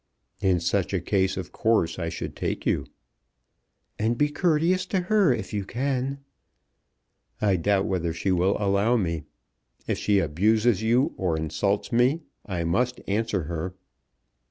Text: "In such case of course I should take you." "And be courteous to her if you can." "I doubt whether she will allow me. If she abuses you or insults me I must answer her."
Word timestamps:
"In 0.39 0.59
such 0.59 0.95
case 1.05 1.37
of 1.37 1.51
course 1.51 1.99
I 1.99 2.09
should 2.09 2.35
take 2.35 2.65
you." 2.65 2.87
"And 3.99 4.17
be 4.17 4.29
courteous 4.29 4.87
to 4.87 5.01
her 5.01 5.31
if 5.31 5.53
you 5.53 5.63
can." 5.63 6.21
"I 7.39 7.55
doubt 7.55 7.85
whether 7.85 8.11
she 8.11 8.31
will 8.31 8.57
allow 8.59 8.97
me. 8.97 9.25
If 9.85 9.99
she 9.99 10.17
abuses 10.17 10.81
you 10.81 11.13
or 11.17 11.37
insults 11.37 11.91
me 11.91 12.23
I 12.47 12.63
must 12.63 12.99
answer 13.07 13.43
her." 13.43 13.75